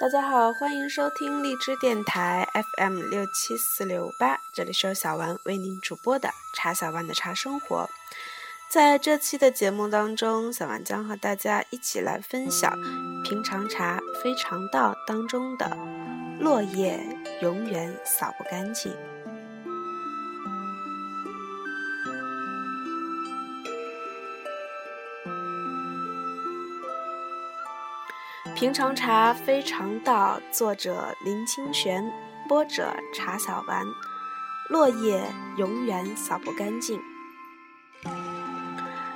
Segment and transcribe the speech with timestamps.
[0.00, 7.90] 大家好，欢迎收听荔枝电台 FM 六七四六八，这里是由小丸为您主播的茶小丸的茶生活。
[8.70, 12.70] 在这期的节目当中，小丸将和大家一起来分享
[13.24, 15.76] 《平常茶非常道》当中的
[16.38, 17.00] “落叶
[17.42, 18.92] 永远扫不干净”。
[28.54, 32.04] 《平常茶非常道》，作者林清玄，
[32.48, 33.84] 播者茶小丸。
[34.68, 35.22] 落叶
[35.56, 37.00] 永远扫不干净。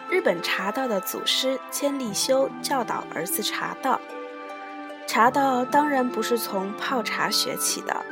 [0.09, 4.01] 日本茶道的祖师千利休教导儿子茶道，
[5.07, 8.05] 茶道当然不是从泡茶学起的。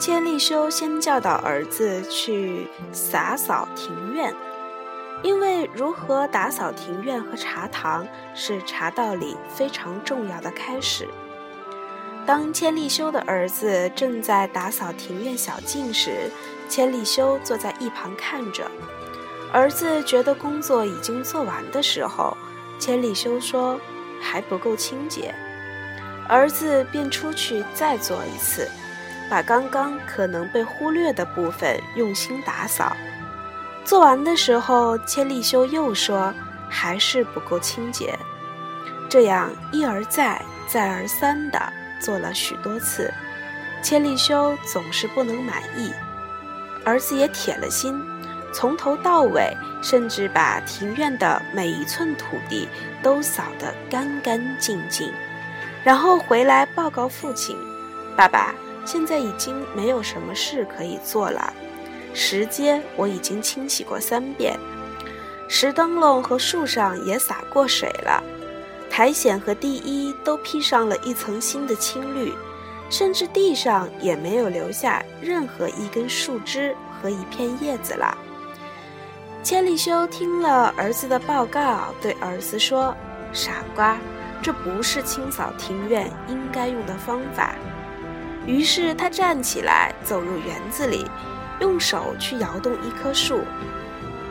[0.00, 4.34] 千利休先教导儿子去洒扫庭院，
[5.24, 11.08] 因为如何打扫庭院和茶堂是茶道里非常重要的开始。
[12.26, 16.30] 当千利休的儿子正在打扫庭院小径时，
[16.68, 18.70] 千利休坐在一旁看着。
[19.50, 22.36] 儿子觉得工作已经做完的时候，
[22.78, 23.80] 千利休说
[24.20, 25.34] 还不够清洁，
[26.28, 28.68] 儿子便出去再做一次，
[29.30, 32.94] 把刚刚可能被忽略的部分用心打扫。
[33.84, 36.32] 做完的时候，千利休又说
[36.68, 38.18] 还是不够清洁，
[39.08, 41.60] 这样一而再、再而三的
[42.00, 43.12] 做了许多次，
[43.82, 45.92] 千利休总是不能满意，
[46.84, 48.02] 儿子也铁了心。
[48.52, 52.68] 从头到尾，甚至把庭院的每一寸土地
[53.02, 55.12] 都扫得干干净净，
[55.82, 57.58] 然后回来报告父亲
[58.16, 58.54] ：“爸爸，
[58.86, 61.52] 现在已经没有什么事可以做了。
[62.14, 64.56] 石阶我已经清洗过三遍，
[65.48, 68.22] 石灯笼和树上也洒过水了，
[68.88, 72.32] 苔藓和地衣都披上了一层新的青绿，
[72.88, 78.16] 甚至地上也没有留下任何一根树枝和一片叶子了。”
[79.42, 82.96] 千利休听了儿子的报告，对儿子说
[83.30, 83.98] ：“傻瓜，
[84.40, 87.54] 这不是清扫庭院应该用的方法。”
[88.46, 91.04] 于是他站起来，走入园子里，
[91.60, 93.42] 用手去摇动一棵树，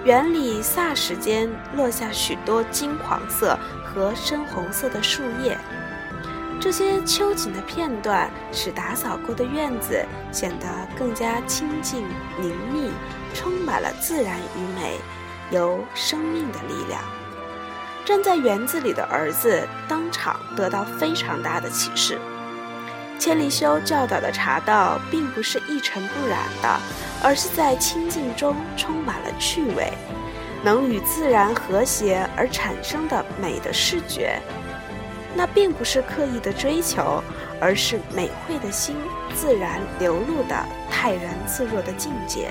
[0.03, 5.57] 园里霎时间落下许多金黄色和深红色的树叶。
[6.59, 10.66] 这些秋景的片段使打扫过的院子显得
[10.97, 12.06] 更加清静
[12.39, 12.89] 宁谧。
[13.35, 15.00] 充满了自然与美，
[15.50, 17.01] 有生命的力量。
[18.05, 22.19] 站在园子里的儿子当场得到非常大的启示。
[23.23, 26.79] 千里修教导的茶道并不是一尘不染的，
[27.23, 29.94] 而是在清净中充满了趣味，
[30.61, 34.38] 能与自然和谐而产生的美的视觉。
[35.34, 37.23] 那并不是刻意的追求，
[37.61, 38.97] 而是美慧的心
[39.34, 40.55] 自然流露的
[40.91, 42.50] 泰然自若的境界。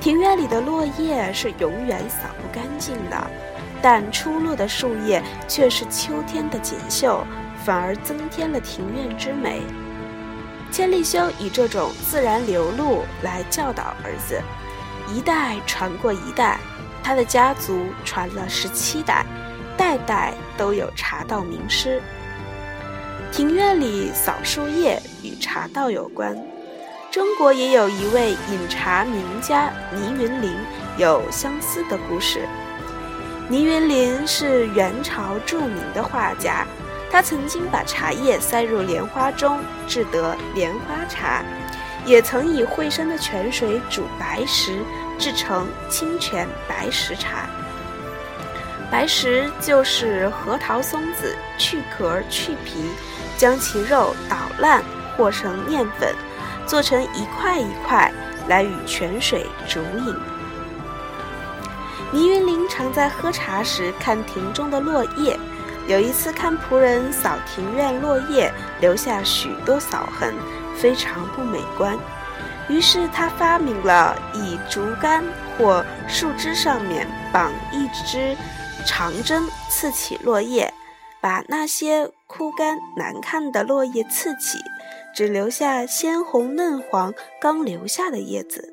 [0.00, 3.30] 庭院里的落叶是永远扫不干净的，
[3.82, 7.22] 但初落的树叶却是秋天的锦绣，
[7.64, 9.62] 反而增添了庭院之美。
[10.70, 14.40] 千利休以这种自然流露来教导儿子，
[15.12, 16.58] 一代传过一代，
[17.02, 19.26] 他的家族传了十七代，
[19.76, 22.00] 代代都有茶道名师。
[23.30, 26.36] 庭院里扫树叶与茶道有关。
[27.10, 30.54] 中国也有一位饮茶名家倪云林，
[30.96, 32.48] 有相似的故事。
[33.50, 36.66] 倪云林是元朝著名的画家，
[37.12, 41.44] 他曾经把茶叶塞入莲花中，制得莲花茶；
[42.06, 44.78] 也曾以惠山的泉水煮白石，
[45.18, 47.46] 制成清泉白石茶。
[48.90, 52.90] 白石就是核桃松子，去壳去皮，
[53.36, 54.82] 将其肉捣烂，
[55.14, 56.14] 和成面粉。
[56.64, 58.10] 做成一块一块
[58.46, 60.16] 来与泉水煮饮。
[62.12, 65.38] 倪云林常在喝茶时看庭中的落叶，
[65.88, 70.34] 有一次看仆人扫庭院落叶，留下许多扫痕，
[70.76, 71.98] 非常不美观。
[72.68, 75.24] 于是他发明了以竹竿
[75.58, 78.36] 或树枝上面绑一支
[78.86, 80.72] 长针，刺起落叶，
[81.20, 84.58] 把那些枯干难看的落叶刺起。
[85.14, 88.72] 只留下鲜红嫩黄刚留下的叶子，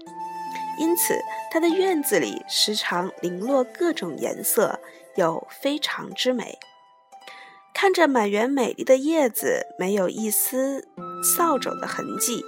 [0.78, 1.14] 因此
[1.52, 4.80] 他的院子里时常零落各种颜色，
[5.16, 6.58] 有非常之美。
[7.82, 10.86] 看着满园美丽的叶子，没有一丝
[11.24, 12.44] 扫帚的痕迹，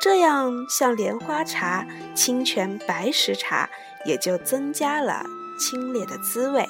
[0.00, 1.86] 这样像莲花茶、
[2.16, 3.70] 清泉白石茶
[4.04, 5.24] 也就增加了
[5.56, 6.66] 清冽的滋味。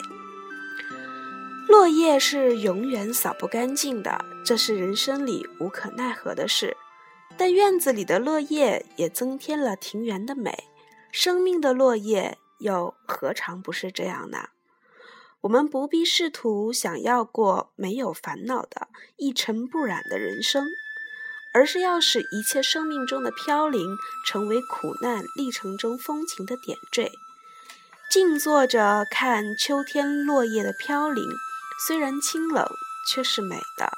[1.66, 4.22] 落叶是永远扫不干净的。
[4.44, 6.76] 这是人生里无可奈何的事。
[7.38, 10.64] 但院子里的落叶也增添了庭园的美，
[11.10, 14.50] 生命的落叶又何尝不是这样呢？
[15.42, 20.66] 我们不必试图想要过没有烦恼的一尘不染的人生，
[21.52, 27.10] 而是要使一切生命中的飘零成为苦难历程中风情的点缀。
[28.08, 31.24] 静坐着看秋天落叶的飘零，
[31.86, 32.68] 虽然清冷，
[33.08, 33.90] 却是美的。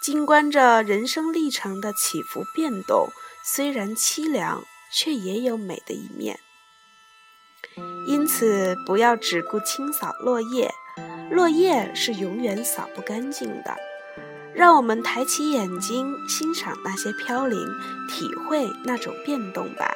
[0.00, 3.10] 静观着人生历程的起伏变动，
[3.44, 6.40] 虽然凄凉，却也有美的一面。
[8.06, 10.70] 因此，不要只顾清扫落叶，
[11.30, 13.76] 落叶是永远扫不干净的。
[14.54, 17.58] 让我们抬起眼睛，欣赏那些飘零，
[18.08, 19.92] 体会那种变动吧。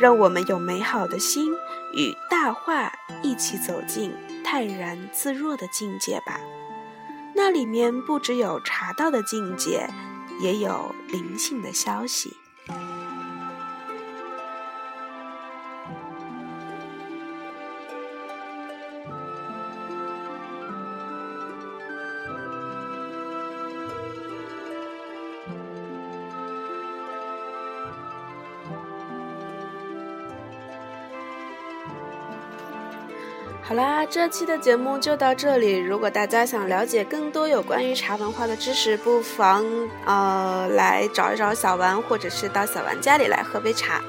[0.00, 1.52] 让我们有美好的心，
[1.94, 2.92] 与大化
[3.22, 4.12] 一起走进
[4.44, 6.40] 泰然自若的境界吧。
[7.36, 9.88] 那里面不只有茶道的境界，
[10.40, 12.36] 也有灵性的消息。
[33.68, 35.76] 好啦，这期的节目就到这里。
[35.76, 39.66] 如果大家想了解更多有关于茶文化的知识，不妨
[40.04, 44.00] 呃来找一找小丸，或者是到小丸家里来喝杯茶。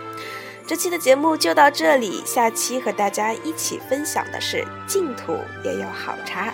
[0.68, 6.54] 这期的节目就到这里，下期和大家一起分享的是净土也有好茶。